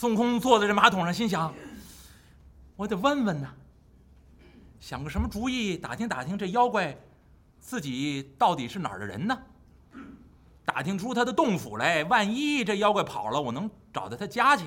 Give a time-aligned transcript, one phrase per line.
[0.00, 1.52] 孙悟空坐在这马桶上，心想：
[2.76, 3.52] 我得问问呐，
[4.78, 6.96] 想个什么主意，打听打听这妖怪
[7.58, 9.36] 自己到底是哪儿的人呢？
[10.64, 14.66] 打听出他的洞府来，万一这妖怪跑了，我能找到他家去。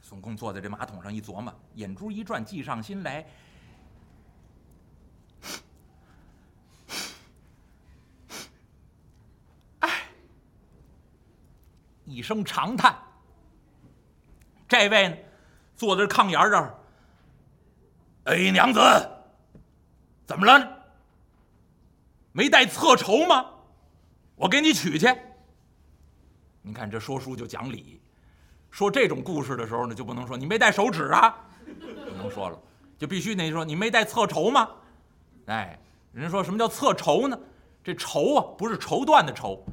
[0.00, 3.26] 孙悟空坐在这马桶上一琢磨，眼珠一转，计上心来。
[9.80, 9.90] 哎，
[12.06, 12.96] 一声长叹。
[14.70, 15.16] 这位呢，
[15.76, 16.78] 坐在炕沿这儿。
[18.26, 18.80] 哎，娘子，
[20.24, 20.84] 怎么了？
[22.30, 23.44] 没带侧绸吗？
[24.36, 25.12] 我给你取去。
[26.62, 28.00] 你看这说书就讲理，
[28.70, 32.56] 说这种故事的时候呢，就不能说你没带手指啊， 不能说了，
[32.96, 34.70] 就必须得说你没带侧绸吗？
[35.46, 35.76] 哎，
[36.12, 37.36] 人家说什么叫侧绸呢？
[37.82, 39.66] 这绸啊，不是绸缎的绸，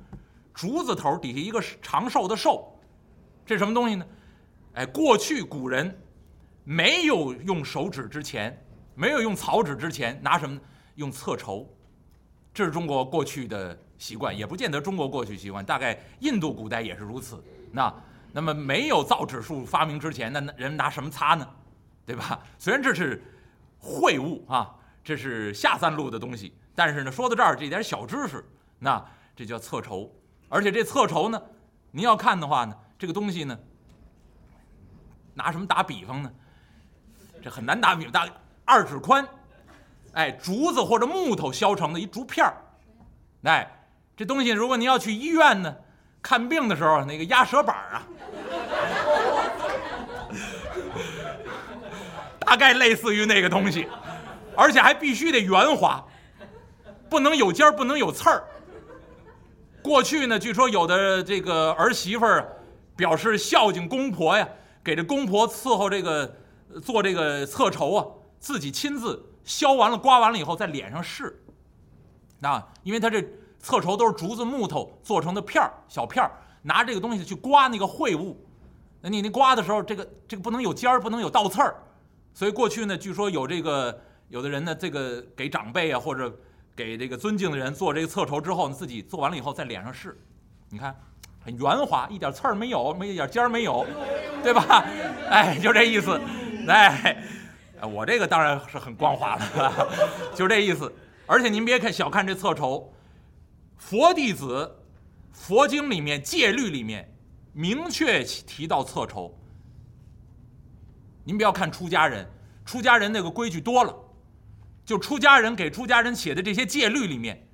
[0.56, 2.76] 竹字头底下一个长寿的寿，
[3.46, 4.04] 这什么东西呢？
[4.78, 6.00] 哎，过去古人
[6.64, 8.56] 没有用手指之前，
[8.94, 10.60] 没有用草纸之前，拿什么？
[10.94, 11.68] 用侧绸，
[12.54, 17.44] 这是中国过去的习惯，也不见得中国过去习惯，大概印度古代也是如此。
[17.72, 17.92] 那
[18.32, 21.48] 那么没有造纸术发明之前，那人拿什么擦呢？
[22.06, 22.40] 对吧？
[22.60, 23.24] 虽然这是
[23.82, 28.46] 秽物啊，这是下三路的东西，但是呢，说到这儿这点小知识，
[28.78, 29.04] 那
[29.36, 30.14] 这叫侧绸。
[30.50, 31.42] 而且这侧绸呢，
[31.90, 33.60] 您要看的话呢，这个东西呢，
[35.38, 36.32] 拿什么打比方呢？
[37.44, 38.28] 这很难打比方，大
[38.66, 39.26] 二指宽。
[40.14, 42.58] 哎，竹子或者木头削成的一竹片儿，
[43.44, 43.72] 哎，
[44.16, 45.76] 这东西如果您要去医院呢，
[46.24, 48.02] 看病的时候那个压舌板啊，
[52.40, 53.88] 大概类似于那个东西，
[54.56, 56.04] 而且还必须得圆滑，
[57.10, 58.44] 不能有尖儿，不能有刺儿。
[59.84, 62.58] 过去呢，据说有的这个儿媳妇儿
[62.96, 64.50] 表示孝敬公婆呀，
[64.88, 66.34] 给这公婆伺候这个
[66.82, 68.08] 做这个侧筹啊，
[68.40, 69.22] 自己亲自。
[69.44, 71.44] 削完了，刮完了以后，在脸上试。
[72.40, 73.22] 那因为它这
[73.60, 76.32] 侧筹都是竹子、木头做成的片儿，小片儿，
[76.62, 78.42] 拿这个东西去刮那个秽物。
[79.02, 81.76] 那你那刮的时候，这个这个不能有尖儿，不能有倒刺儿。
[82.34, 86.34] 所以过去呢，据说有这个有的人呢，这个给长辈啊，或者
[86.74, 90.18] 给这个尊敬的人做这个侧筹之后，呢自己做完了以后在脸上试。
[90.70, 90.96] 你看，
[91.48, 93.86] 很圆滑，一点刺儿没有，没一点尖儿没有，
[94.44, 94.84] 对吧？
[95.32, 96.20] 哎，就这意思，
[96.68, 97.24] 哎。
[97.94, 99.88] 我这个当然是很光滑了，
[100.36, 100.92] 就这意思。
[101.28, 102.92] 而且您别看小看这侧筹，
[103.78, 104.80] 佛弟子
[105.32, 107.08] 佛经里面戒律里面
[107.54, 109.32] 明确提到侧筹。
[111.24, 112.28] 您不要看出家人，
[112.66, 113.96] 出家人那个规矩多了，
[114.84, 117.48] 就出家人给出家人写的这些戒律里面，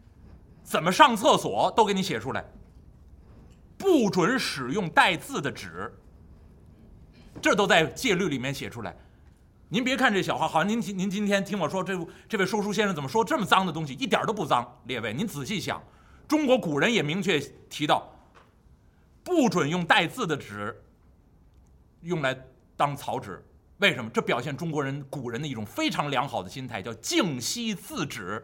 [0.64, 2.46] 怎么上厕所都给你写出来，
[3.84, 5.94] 不准使用带字的纸，
[7.42, 8.96] 这都在戒律里面写出来。
[9.68, 11.94] 您别看这小话，好像您您今天听我说，这
[12.30, 14.66] 这位说书先生怎么说这么脏的东西，一点都不脏。
[14.86, 15.84] 列位，您仔细想，
[16.30, 17.38] 中国古人也明确
[17.70, 18.10] 提到，
[19.22, 20.82] 不准用带字的纸
[22.04, 22.34] 用来
[22.78, 23.44] 当草纸。
[23.80, 24.10] 为什么？
[24.14, 28.42] 这表现中国人古人的一种非常良好的心态，叫敬惜字纸，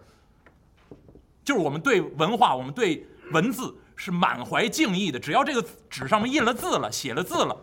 [1.46, 5.20] 就是我们对文化，我们对文字是满怀敬意的。
[5.20, 7.56] 只要这个纸上面印了字了，写了字了，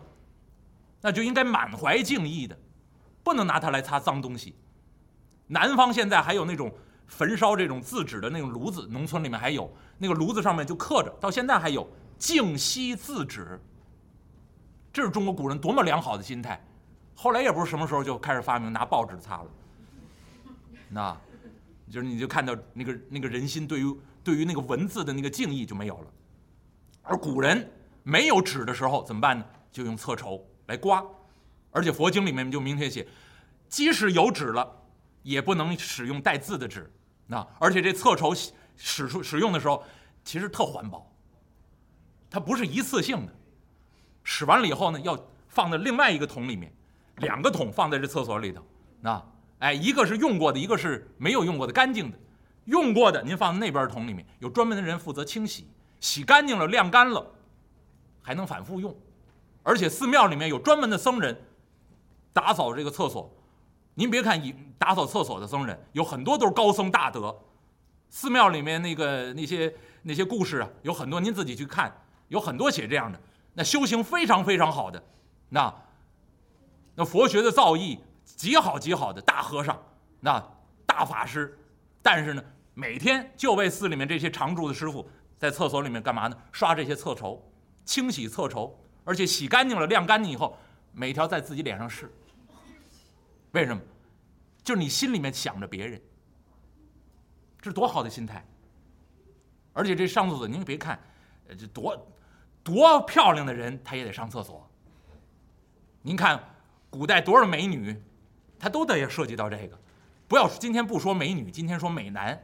[1.01, 2.55] 那就应该满怀敬意的。
[3.23, 4.55] 不能拿它来擦脏东西。
[5.47, 6.71] 南方现在还有那种
[7.07, 9.67] 焚烧这种字纸的那种炉子，农村里面还有
[9.97, 11.89] 那个炉子上面就刻着，到现在还有
[12.19, 13.59] 净惜字纸。
[14.93, 16.63] 这是中国古人多么良好的心态。
[17.15, 19.47] 后来也不是什么时候就开始发明拿报纸擦了。
[20.87, 21.17] 那，
[21.89, 26.07] 就是你就看到那个那个人心对于对于那个文字的那个敬意就没有了。
[27.07, 27.71] 而古人
[28.03, 29.45] 没有纸的时候怎么办呢？
[29.71, 31.03] 就用侧绸来刮。
[31.71, 33.07] 而且佛经里面就明确写，
[33.69, 34.67] 即使有纸了，
[35.21, 36.91] 也不能使用带字的纸。
[37.27, 38.33] 那而且这侧绸
[38.75, 39.83] 使出使用的时候，
[40.23, 41.11] 其实特环保，
[42.29, 43.33] 它不是一次性的，
[44.23, 45.17] 使完了以后呢，要
[45.47, 46.73] 放在另外一个桶里面，
[47.17, 48.65] 两个桶放在这厕所里头。
[49.01, 49.23] 那
[49.59, 52.17] 哎，一个是用过的，一个是没有用过的干净的。
[52.65, 55.67] 用过的您放在那边桶里面，有专门的人负责清洗，
[55.99, 57.25] 洗干净了晾干了，
[58.21, 58.95] 还能反复用。
[59.63, 61.43] 而且寺庙里面有专门的僧人。
[62.33, 63.27] 打扫这个厕所，
[63.95, 64.39] 您别看
[64.77, 67.35] 打扫厕所的僧人有很多都是高僧大德，
[68.11, 69.73] 寺庙里面那个那些
[70.03, 71.91] 那些故事啊，有很多您自己去看，
[72.27, 73.19] 有很多写这样的，
[73.55, 75.03] 那修行非常非常好的，
[75.49, 75.73] 那
[76.93, 79.75] 那佛学的造诣极好极好的大和尚，
[80.19, 80.39] 那
[80.85, 81.57] 大法师，
[82.03, 82.43] 但是呢，
[82.75, 86.37] 每天就为寺里面这些常住的师傅在厕所里面干嘛呢？
[86.51, 87.41] 刷这些厕绸，
[87.85, 90.57] 清洗厕绸，而且洗干净了、晾干净以后，
[90.91, 92.11] 每条在自己脸上试。
[93.51, 93.81] 为什么？
[94.63, 96.01] 就是你心里面想着别人，
[97.61, 98.45] 这是多好的心态。
[99.73, 100.99] 而且这上厕所，您别看，
[101.57, 101.95] 这多
[102.63, 104.69] 多漂亮的人，他也得上厕所。
[106.01, 106.43] 您看，
[106.89, 107.95] 古代多少美女，
[108.59, 109.79] 她都得涉及到这个。
[110.27, 112.43] 不要今天不说美女，今天说美男。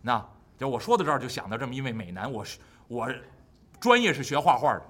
[0.00, 0.26] 那
[0.58, 2.30] 就我说到这儿，就想到这么一位美男。
[2.30, 2.58] 我是
[2.88, 3.08] 我，
[3.78, 4.82] 专业是学画画的。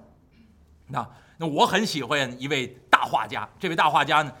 [0.87, 1.07] 那
[1.37, 4.33] 那我很喜欢一位大画家，这位大画家呢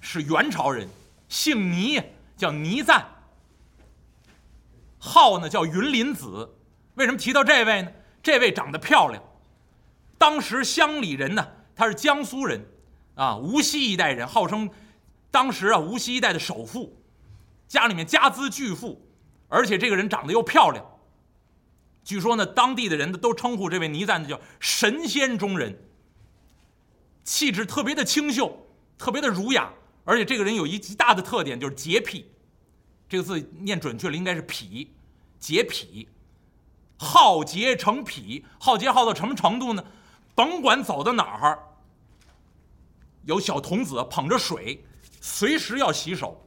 [0.00, 0.88] 是元朝人。
[1.28, 2.02] 姓倪，
[2.34, 3.04] 叫倪瓒。
[4.98, 6.48] 号呢叫云林子。
[6.94, 7.92] 为什么提到这位呢？
[8.22, 9.22] 这位长得漂亮。
[10.16, 11.46] 当时乡里人呢，
[11.76, 12.60] 他是江苏人，
[13.14, 14.68] 啊，无锡一带人，号称
[15.30, 16.96] 当时啊无锡一带的首富，
[17.68, 19.00] 家里面家资巨富，
[19.50, 20.82] 而且这个人长得又漂亮。
[22.02, 25.78] 据说呢，当地的人都称呼这位倪瓒叫神仙中人，
[27.22, 28.66] 气质特别的清秀，
[28.96, 29.70] 特别的儒雅。
[30.04, 32.32] 而且这个人有一极大的特点，就是洁癖。
[33.08, 34.90] 这个字念准确了，应该是癖，
[35.38, 36.08] 洁癖，
[36.96, 39.84] 好洁成癖，好洁好到什么程度呢？
[40.34, 41.58] 甭管走到哪儿，
[43.24, 44.82] 有小童子捧着水，
[45.20, 46.40] 随时要洗手。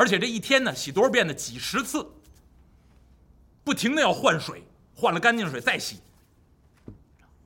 [0.00, 1.34] 而且这一天呢，洗多少遍呢？
[1.34, 2.10] 几十次，
[3.62, 4.64] 不停的要换水，
[4.94, 6.00] 换了干净水再洗。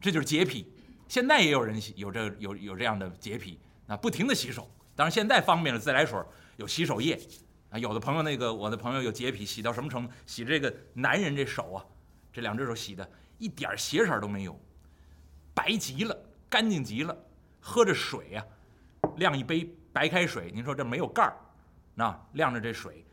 [0.00, 0.72] 这就是洁癖。
[1.08, 3.58] 现在也有人，有这有有这样的洁癖。
[3.88, 6.16] 啊，不停的洗手，当然现在方便了，自来水
[6.56, 7.20] 有洗手液，
[7.70, 10.12] 啊，有的朋友那个我的朋友有洁癖，洗到什么程度？
[10.24, 11.84] 洗这个男人这手啊，
[12.32, 14.56] 这两只手洗的一点血色都没有，
[15.52, 16.16] 白极了，
[16.48, 17.18] 干净极了，
[17.58, 18.46] 喝着水呀，
[19.16, 21.36] 晾一杯白开水，您说这没有盖儿，
[21.94, 23.06] 那晾着这水，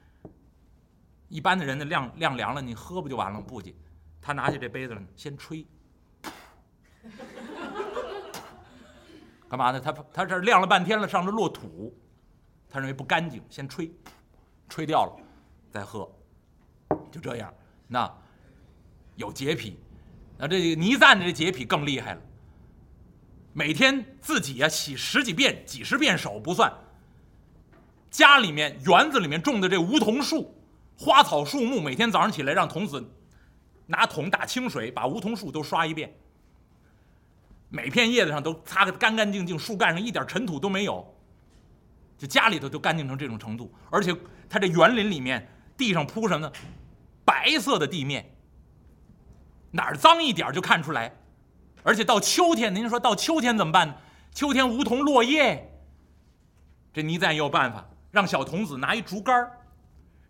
[1.27, 3.39] 一般的人呢晾晾凉了，你喝不就完了？
[3.39, 3.75] 不急，
[4.21, 5.65] 他拿起这杯子来先吹。
[9.47, 9.79] 干嘛呢？
[9.79, 11.93] 他他这晾了半天了，上这落土，
[12.69, 13.91] 他认为不干净，先吹，
[14.69, 15.19] 吹掉了，
[15.69, 16.09] 再喝，
[17.11, 17.53] 就这样。
[17.87, 18.09] 那
[19.15, 19.77] 有洁癖，
[20.37, 22.21] 那这个倪瓒的这洁癖更厉害了。
[23.51, 26.73] 每天自己呀洗十几遍、几十遍手不算，
[28.11, 30.53] 家里面园子里面种的这梧桐树、
[30.99, 33.09] 花草树木，每天早上起来让童子
[33.87, 36.13] 拿桶打清水，把梧桐树都刷一遍。
[37.69, 41.15] 每片叶子上都擦个干干净净，树干上一点尘土都没有，
[42.17, 43.73] 就家里头就干净成这种程度。
[43.89, 44.13] 而且
[44.49, 46.53] 它这园林里面地上铺什么呢？
[47.23, 48.29] 白色的地面，
[49.71, 51.15] 哪儿脏一点就看出来。
[51.81, 53.95] 而且到秋天，您说到秋天怎么办呢？
[54.33, 55.81] 秋天梧桐落叶，
[56.93, 59.49] 这倪瓒也有办法，让小童子拿一竹竿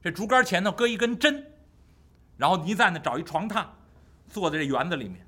[0.01, 1.45] 这竹竿前头搁一根针，
[2.37, 3.65] 然后倪瓒呢找一床榻，
[4.27, 5.25] 坐在这园子里面，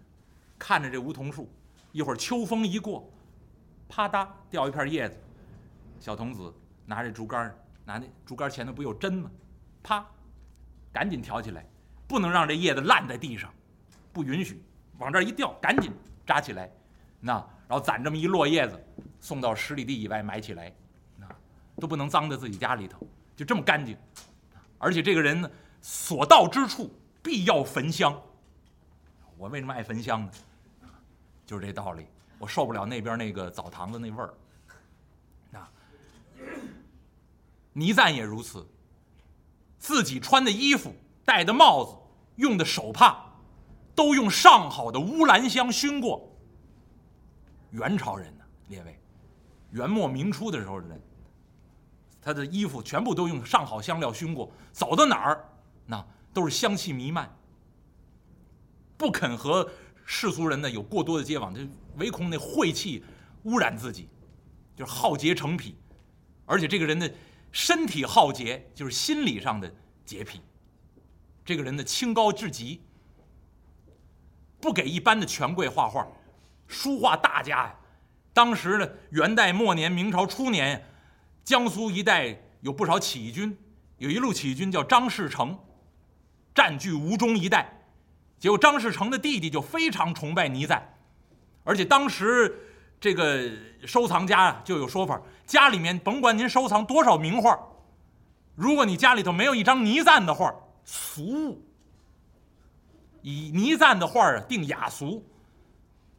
[0.57, 1.50] 看着这梧桐树。
[1.91, 3.07] 一会儿秋风一过，
[3.88, 5.15] 啪嗒掉一片叶子，
[6.00, 6.51] 小童子
[6.88, 7.55] 拿着竹竿
[7.85, 9.29] 拿那竹竿前头不有针吗？
[9.83, 10.03] 啪，
[10.91, 11.63] 赶紧挑起来，
[12.07, 13.53] 不能让这叶子烂在地上，
[14.11, 14.59] 不允许，
[14.97, 15.91] 往这一掉，赶紧
[16.25, 16.71] 扎起来，
[17.19, 17.33] 那
[17.67, 18.83] 然后攒这么一摞叶子，
[19.19, 20.73] 送到十里地以外埋起来，
[21.83, 23.97] 都不能脏在自己家里头，就这么干净，
[24.77, 25.51] 而且这个人呢，
[25.81, 26.89] 所到之处
[27.21, 28.18] 必要焚香。
[29.38, 30.31] 我为什么爱焚香呢？
[31.45, 32.07] 就是这道理，
[32.39, 34.33] 我受不了那边那个澡堂子那味儿。
[35.51, 35.67] 那
[37.74, 38.65] 倪瓒也如此，
[39.77, 41.98] 自己穿的衣服、戴的帽子、
[42.38, 43.25] 用的手帕，
[43.93, 46.34] 都用上好的乌兰香熏过。
[47.72, 48.98] 元朝人呢，列位，
[49.72, 51.01] 元末明初的时候的人，
[52.24, 55.46] 他的衣服全部都用上好香料熏过，走到哪儿，
[55.86, 57.36] 那都是香气弥漫，
[58.98, 59.70] 不肯和。
[60.06, 61.62] 世俗人呢有过多的接往，就
[61.96, 63.01] 唯恐那晦气
[63.44, 64.10] 污染自己，
[64.75, 65.77] 就是好洁成癖，
[66.46, 67.10] 而且这个人的
[67.53, 70.42] 身体好洁，就是心理上的洁癖。
[71.46, 72.82] 这个人的清高至极，
[74.60, 76.06] 不给一般的权贵画画，
[76.68, 77.75] 书画大家呀。
[78.34, 80.86] 当时呢，元代末年、明朝初年，
[81.43, 83.57] 江苏一带有不少起义军，
[83.97, 85.57] 有一路起义军叫张士诚，
[86.55, 87.81] 占据吴中一带。
[88.39, 90.81] 结果张士诚的弟弟就非常崇拜倪瓒，
[91.63, 92.53] 而且当时
[93.00, 93.50] 这个
[93.85, 97.57] 收藏家啊就有说法：家里面甭管您收藏多少名画，
[98.55, 101.62] 如果你家里头没有一张倪瓒的画，俗。
[103.21, 105.25] 以倪瓒的画啊定雅俗，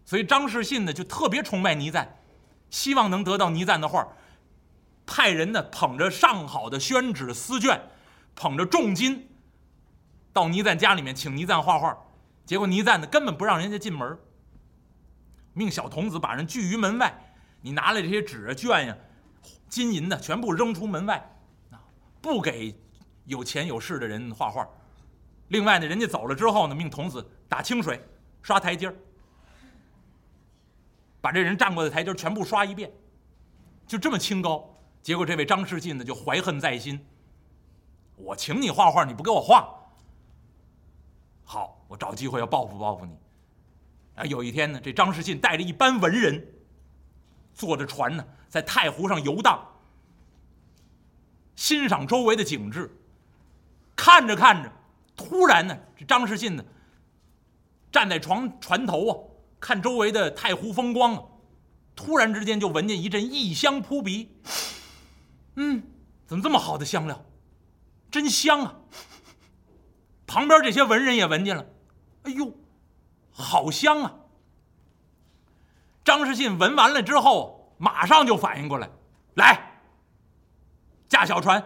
[0.07, 2.16] 所以张士信呢就特别崇拜倪瓒，
[2.71, 4.09] 希望能得到倪瓒的画，
[5.07, 7.81] 派人呢捧着上好的宣纸丝绢，
[8.35, 9.29] 捧着重金
[10.33, 11.97] 到倪瓒家里面请倪瓒画画。
[12.47, 14.19] 结果倪瓒呢根本不让人家进门
[15.53, 17.35] 命小童子把人拒于门外。
[17.63, 18.95] 你拿来这些纸啊、绢呀、
[19.69, 21.17] 金银的，全部扔出门外，
[21.71, 21.81] 啊，
[22.21, 22.79] 不给
[23.25, 24.69] 有钱有势的人画画。
[25.49, 28.03] 另外呢，人家走了之后呢，命童子打清水，
[28.43, 28.95] 刷台阶儿，
[31.23, 32.93] 把这人站过的台阶全部刷一遍，
[33.87, 34.74] 就这么清高。
[35.05, 36.99] 结果这位张世进呢，就怀恨在心。
[38.17, 39.69] 我请你画画，你不给我画，
[41.45, 43.15] 好，我找机会要报复报复你。
[44.15, 46.43] 啊，有一天呢，这张世进带着一班文人。
[47.53, 49.63] 坐着船呢，在太湖上游荡，
[51.55, 52.91] 欣赏周围的景致。
[53.95, 54.73] 看着看着，
[55.15, 56.65] 突然呢，这张世信呢，
[57.93, 59.19] 站在船船头啊，
[59.61, 61.23] 看周围的太湖风光啊，
[61.95, 64.31] 突然之间就闻见一阵异香扑鼻。
[65.57, 65.83] 嗯，
[66.27, 67.25] 怎么这么好的香料？
[68.11, 68.75] 真香啊！
[70.27, 71.67] 旁边这些文人也闻见了，
[72.23, 72.53] 哎呦，
[73.33, 74.15] 好香啊！
[76.05, 78.89] 张世信闻完了之后，马上就反应过来，
[79.35, 79.81] 来，
[81.09, 81.63] 驾小船，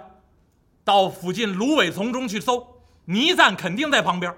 [0.84, 4.34] 到附近芦苇丛中去搜，倪瓒肯定在旁边。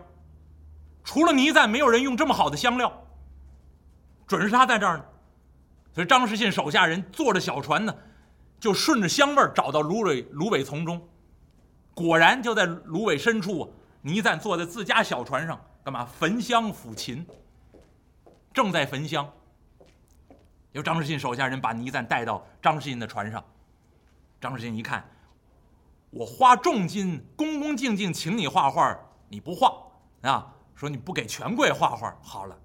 [1.04, 3.06] 除了倪瓒，没有人用这么好的香料，
[4.26, 5.04] 准是他在这儿呢。
[5.92, 7.94] 所以张世信手下人坐着小船呢，
[8.60, 11.08] 就顺着香味找到芦苇芦苇丛中，
[11.94, 17.26] 果然就在芦苇深处，倪瓒坐在自家小船上，干嘛焚香抚琴，
[18.52, 19.28] 正在焚香。
[20.72, 23.42] 由张世信手下人把倪瓒带到张世信的船上。
[24.40, 25.04] 张世信一看，
[26.10, 28.96] 我花重金恭恭敬敬请你画画，
[29.28, 29.74] 你不画
[30.22, 30.54] 啊？
[30.74, 32.58] 说你不给权贵画画，好了，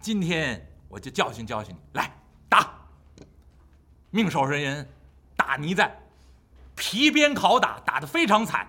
[0.00, 2.08] 今天我就教训教训你，来
[2.48, 2.72] 打！
[4.10, 4.88] 命手下人
[5.36, 5.90] 打倪瓒，
[6.76, 8.66] 皮鞭拷打，打得非常惨。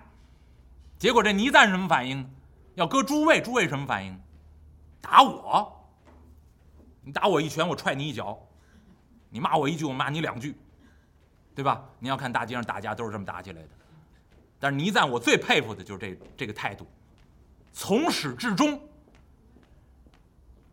[0.98, 2.30] 结果这倪瓒什么反应？
[2.76, 4.20] 要搁诸位，诸位什么反应？
[5.02, 5.86] 打我？
[7.02, 8.40] 你打我一拳，我踹你一脚。
[9.30, 10.56] 你骂我一句，我骂你两句，
[11.54, 11.84] 对吧？
[12.00, 13.68] 你要看大街上打架都是这么打起来的。
[14.60, 16.88] 但是倪瓒，我最佩服的就是这这个态度，
[17.74, 18.80] 从始至终，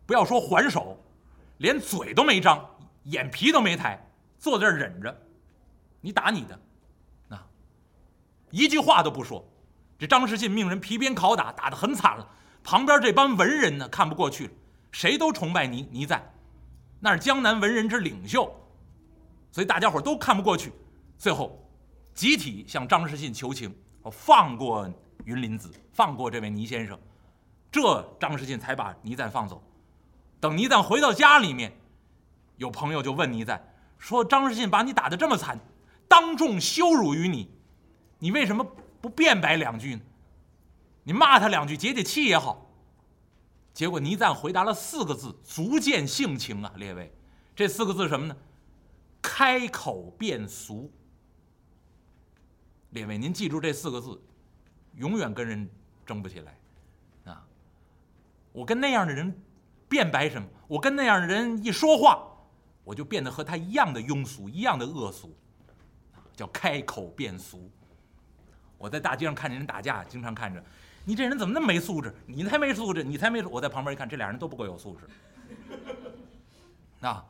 [0.05, 0.97] 不要说还手，
[1.57, 2.65] 连嘴都没张，
[3.03, 3.99] 眼皮都没抬，
[4.39, 5.21] 坐在这儿忍着。
[6.01, 6.59] 你打你的，
[7.29, 7.47] 啊，
[8.49, 9.47] 一句话都不说。
[9.97, 12.27] 这张世信命人皮鞭拷打，打得很惨了。
[12.63, 14.51] 旁边这帮文人呢，看不过去了，
[14.91, 16.21] 谁都崇拜倪倪瓒。
[16.99, 18.51] 那是江南文人之领袖，
[19.51, 20.73] 所以大家伙都看不过去，
[21.17, 21.63] 最后
[22.13, 23.75] 集体向张世信求情，
[24.11, 24.91] 放过
[25.25, 26.99] 云林子，放过这位倪先生，
[27.71, 29.63] 这张世信才把倪瓒放走。
[30.39, 31.71] 等倪瓒回到家里面，
[32.57, 33.59] 有朋友就问倪瓒
[33.97, 35.59] 说：“张世信把你打得这么惨，
[36.11, 37.49] 当众羞辱于你，
[38.19, 38.61] 你为什么
[38.99, 40.01] 不辩白两句呢？
[41.03, 42.69] 你骂他两句解解气也好。”
[43.73, 47.09] 结果倪瓒回答了四个字，足见性情啊，列位，
[47.55, 48.35] 这四个字什么呢？
[49.21, 50.91] 开口便俗。
[52.89, 54.21] 列位，您记住这四个字，
[54.95, 55.69] 永远跟人
[56.05, 56.59] 争不起来
[57.23, 57.47] 啊！
[58.51, 59.33] 我跟那样的人
[59.87, 60.45] 辩白什么？
[60.67, 62.27] 我跟那样的人一说话，
[62.83, 65.33] 我就变得和他一样的庸俗，一样的恶俗，
[66.35, 67.69] 叫开口变俗。
[68.77, 70.63] 我在大街上看见人打架，经常看着。
[71.03, 72.13] 你这人怎么那么没素质？
[72.25, 75.07] 你才没素质，你才没我在旁边一看，这俩人都不够有素质。
[76.99, 77.23] 那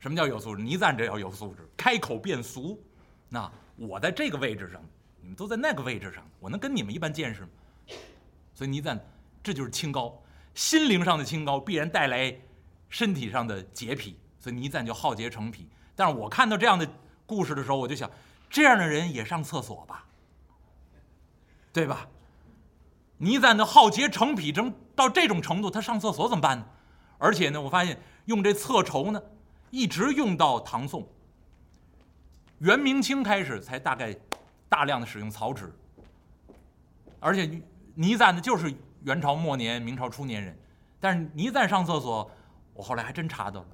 [0.00, 0.62] 什么叫有素质？
[0.62, 2.82] 倪瓒这要有素质，开口变俗。
[3.28, 4.82] 那我在这个位置上，
[5.20, 7.48] 你们都在那个位置上，我能跟你们一般见识吗？
[8.54, 8.98] 所以倪瓒
[9.42, 10.20] 这就是清高，
[10.54, 12.36] 心灵上的清高必然带来
[12.88, 15.68] 身体上的洁癖，所以倪瓒就好洁成癖。
[15.94, 16.88] 但是我看到这样的
[17.24, 18.10] 故事的时候，我就想，
[18.52, 20.04] 这样的人也上厕所吧，
[21.72, 22.06] 对吧？
[23.16, 26.66] 倪瓒的好洁成癖，成到这种程度，他上厕所怎么办呢？
[27.16, 29.22] 而且呢，我发现用这厕筹呢，
[29.70, 31.08] 一直用到唐宋。
[32.58, 34.14] 元明清开始才大概
[34.68, 35.72] 大量的使用草纸。
[37.20, 37.50] 而且
[37.94, 40.54] 倪瓒呢，就是元朝末年、明朝初年人，
[41.00, 42.30] 但是倪瓒上厕所，
[42.74, 43.66] 我后来还真查到了，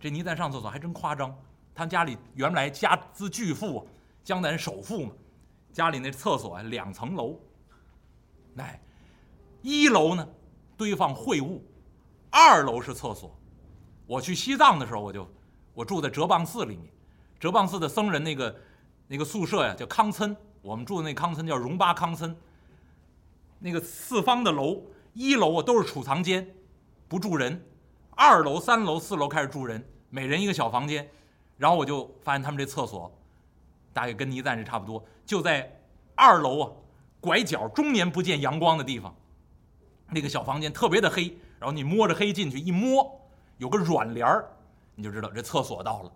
[0.00, 1.32] 这倪瓒上厕所还真夸张。
[1.72, 3.86] 他家里原来家资巨富，
[4.28, 5.12] 江南首富嘛，
[5.72, 7.40] 家里那厕所啊，两层楼。
[8.58, 8.78] 哎，
[9.62, 10.28] 一楼呢
[10.76, 11.64] 堆放秽物，
[12.28, 13.34] 二楼是厕所。
[14.06, 15.26] 我去西藏的时候，我就
[15.72, 16.92] 我住在哲蚌寺里面，
[17.40, 18.54] 哲蚌寺的僧人那个
[19.06, 22.36] 那个宿舍呀叫康村，我们住的那康村叫荣巴康村。
[23.58, 24.82] 那个四方的楼，
[25.14, 26.46] 一楼啊都是储藏间，
[27.08, 27.58] 不住人；
[28.10, 31.10] 二楼、三楼、四楼开始住人，每人一个小房间。
[31.56, 33.10] 然后我就发现他们这厕所，
[33.98, 35.68] 大概跟倪瓒是差不多，就在
[36.14, 36.72] 二楼啊。
[37.20, 39.12] 拐角终年不见阳光的地方，
[40.08, 43.20] 那个小房间特别的黑，然后你摸着黑进去，一摸，
[43.56, 44.48] 有个软帘儿，
[44.94, 46.12] 你就知道这厕所到了。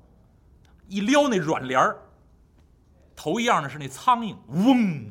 [0.87, 1.99] 一撩那软帘儿，
[3.17, 5.11] 头一样的是那苍蝇，嗡，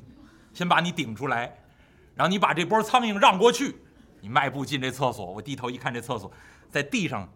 [0.54, 1.54] 先把你顶出来，
[2.16, 3.76] 然后你把这波苍蝇让过去，
[4.22, 5.26] 你迈步进这厕所。
[5.26, 6.32] 我低头一看，这厕所
[6.70, 7.28] 在地上，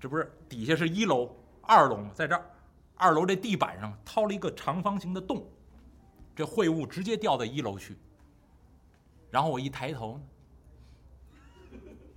[0.00, 2.10] 这不是底下是一楼、二楼吗？
[2.14, 2.42] 在这儿，
[3.02, 5.44] 二楼这地板上掏了一个长方形的洞，
[6.36, 7.98] 这秽物直接掉到一楼去。
[9.28, 10.20] 然后我一抬头，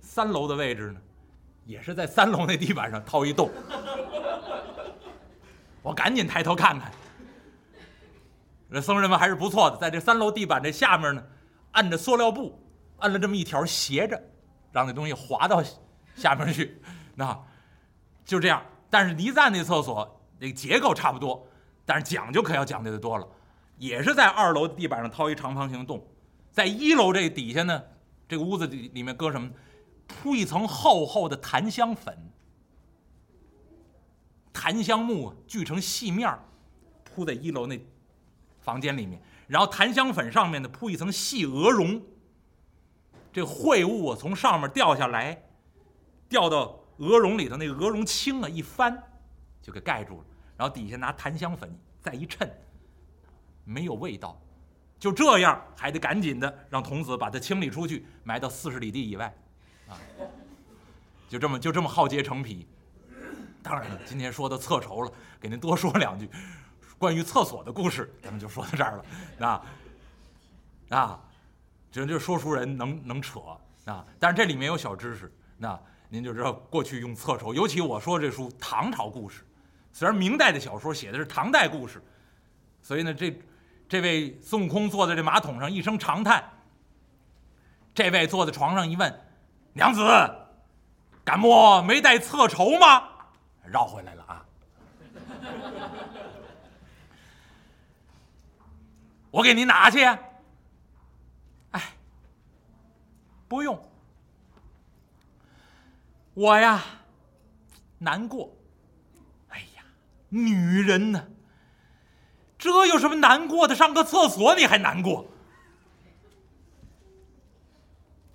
[0.00, 1.00] 三楼的位置呢，
[1.64, 3.50] 也是在三楼那地板上掏一洞。
[5.82, 6.92] 我赶紧抬头看看，
[8.70, 11.26] 这僧人们还是不错的，在这三楼地板这下面呢，
[11.72, 12.56] 按着塑料布，
[12.98, 14.22] 按了这么一条斜着，
[14.70, 15.60] 让那东西滑到
[16.14, 16.80] 下面去。
[17.16, 17.36] 那
[18.24, 21.46] 就这样，但是离赞那厕所那个结构差不多，
[21.84, 23.28] 但是讲究可要讲究的多了，
[23.78, 26.06] 也是在二楼的地板上掏一长方形洞。
[26.50, 27.82] 在一楼这底下呢，
[28.28, 29.50] 这个屋子里里面搁什么？
[30.08, 32.16] 铺一层厚厚的檀香粉，
[34.52, 36.32] 檀香木锯成细面
[37.02, 37.76] 铺在一楼那
[38.60, 42.00] 房间里面，然后檀香粉上面呢铺一层细鹅绒。
[43.32, 45.42] 这秽物啊从上面掉下来，
[46.28, 49.02] 掉到鹅绒里头，那鹅绒轻啊，一翻
[49.66, 50.24] 就给盖住了。
[50.56, 52.48] 然后底下拿檀香粉再一衬，
[53.64, 54.40] 没有味道。
[54.96, 59.34] 就这样，还得赶紧的让童子把它清理出去，埋到四十里地以外，
[59.88, 59.98] 啊，
[61.28, 62.68] 就这么就这么浩劫成癖。
[63.60, 66.30] 当然了，今天说到厕筹了，给您多说两句
[66.96, 69.66] 关于厕所的故事，咱们就说到这儿了，啊
[70.90, 71.20] 啊，
[71.90, 73.40] 这就说书人能能扯
[73.84, 79.44] 啊，但是这里面有小知识，那您就知道过去用厕筹，尤其我说这书唐朝故事，
[79.96, 82.02] 虽然明代的小说写的是唐代故事，
[82.82, 83.34] 所以呢这。
[83.88, 86.42] 这位孙悟空坐在这马桶上，一声长叹。
[87.94, 89.20] 这位坐在床上一问
[89.74, 90.02] ：“娘子，
[91.24, 93.08] 敢莫没带侧筹吗？”
[93.62, 94.44] 绕回来了啊！
[99.30, 100.02] 我给您拿去。
[101.70, 101.80] 哎，
[103.46, 103.80] 不用。
[106.34, 106.82] 我呀，
[107.98, 108.55] 难过。
[110.44, 111.28] 女人呢？
[112.58, 113.74] 这有什么难过的？
[113.74, 115.26] 上个厕所你还难过？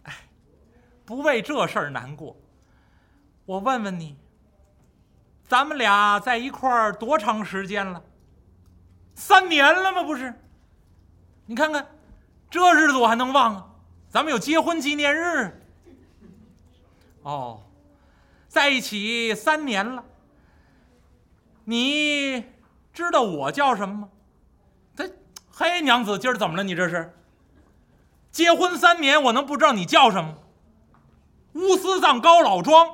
[0.04, 0.14] 哎，
[1.06, 2.36] 不为这事儿难过。
[3.46, 4.16] 我问问你，
[5.48, 8.04] 咱们俩在一块儿多长时间了？
[9.16, 10.04] 三年了吗？
[10.04, 10.34] 不是？
[11.46, 11.86] 你看看，
[12.50, 13.68] 这日子我还能忘啊？
[14.08, 15.66] 咱们有结婚纪念日。
[17.24, 17.64] 哦，
[18.48, 20.06] 在一起三年了。
[21.72, 22.44] 你？
[22.94, 24.10] 知道我叫什么吗？
[24.98, 25.10] 他，
[25.50, 26.64] 嘿，娘子，今儿怎么了？
[26.64, 27.18] 你这是
[28.32, 30.36] 结婚三年，我能不知道你叫什么？
[31.54, 32.88] 乌斯藏高老庄，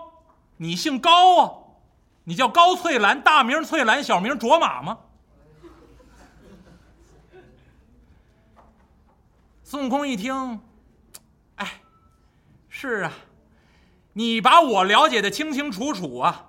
[0.58, 1.54] 你姓高啊？
[2.26, 5.00] 你叫高翠兰，大名翠兰，小名卓玛吗？
[9.64, 10.62] 孙悟空一听，
[11.56, 11.82] 哎，
[12.70, 13.12] 是啊，
[14.14, 16.47] 你把我了解的清清楚楚啊，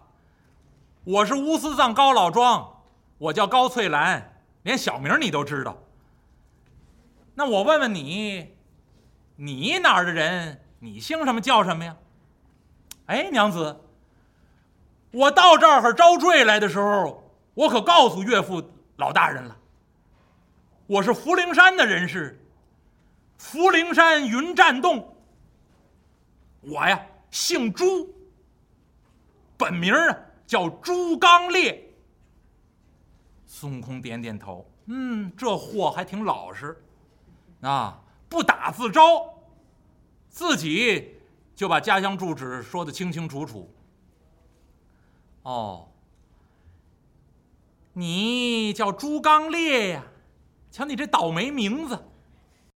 [1.08, 2.82] 我是乌斯藏高老庄。
[3.16, 5.74] 我叫高翠兰，连小名你都知道。
[7.34, 8.54] 那我问问你，
[9.36, 10.62] 你哪儿的人？
[10.80, 11.96] 你姓什么叫什么呀？
[13.06, 13.80] 哎，娘子，
[15.10, 18.62] 我到这儿招赘来的时候，我可告诉岳父
[18.96, 19.56] 老大人了，
[20.86, 22.38] 我是福陵山的人士，
[23.38, 25.16] 福陵山云栈洞。
[26.60, 28.14] 我呀，姓朱，
[29.56, 30.18] 本名啊
[30.48, 31.94] 叫朱刚烈。
[33.46, 36.82] 孙悟空点点头，嗯，这货还挺老实，
[37.60, 39.34] 啊，不打自招，
[40.28, 41.16] 自己
[41.54, 43.70] 就把家乡住址说得清清楚楚。
[45.42, 45.88] 哦，
[47.92, 50.04] 你叫朱刚烈呀？
[50.70, 51.98] 瞧你这倒霉名字，